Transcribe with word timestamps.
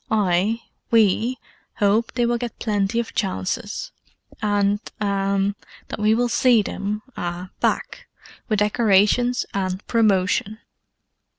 I—we—hope 0.09 2.13
they 2.13 2.25
will 2.25 2.39
get 2.39 2.57
plenty 2.57 2.99
of 2.99 3.13
chances: 3.13 3.91
and—ah—that 4.41 5.99
we 5.99 6.15
will 6.15 6.27
see 6.27 6.63
them—ah—back, 6.63 8.07
with 8.49 8.57
decorations 8.57 9.45
and 9.53 9.85
promotion. 9.85 10.57